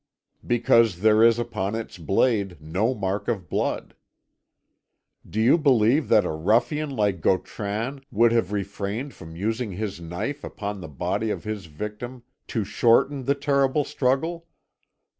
[0.43, 3.95] Because there is upon its blade no mark of blood.
[5.29, 10.43] "Do you believe that a ruffian like Gautran would have refrained from using his knife
[10.43, 14.47] upon the body of his victim, to shorten the terrible struggle?